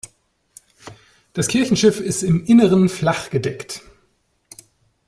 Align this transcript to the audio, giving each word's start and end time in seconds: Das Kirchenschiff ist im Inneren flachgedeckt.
Das 1.33 1.47
Kirchenschiff 1.47 1.99
ist 1.99 2.23
im 2.23 2.43
Inneren 2.45 2.89
flachgedeckt. 2.89 3.83